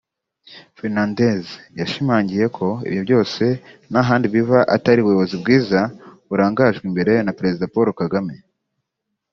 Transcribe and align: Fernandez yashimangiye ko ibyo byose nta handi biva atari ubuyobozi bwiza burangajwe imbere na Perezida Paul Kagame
Fernandez 0.77 1.43
yashimangiye 1.79 2.45
ko 2.57 2.67
ibyo 2.87 3.01
byose 3.07 3.43
nta 3.89 4.01
handi 4.07 4.25
biva 4.33 4.59
atari 4.75 4.99
ubuyobozi 5.01 5.35
bwiza 5.41 5.79
burangajwe 6.27 6.83
imbere 6.89 7.13
na 7.25 7.31
Perezida 7.37 7.71
Paul 7.73 7.89
Kagame 8.01 8.35